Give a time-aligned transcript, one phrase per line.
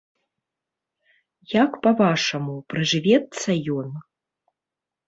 [1.61, 3.89] Як па-вашаму, прыжывецца ён?